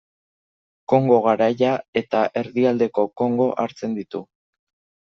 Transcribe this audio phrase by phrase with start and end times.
[0.93, 4.27] Kongo garaia eta Erdialdeko Kongo hartzen ditu.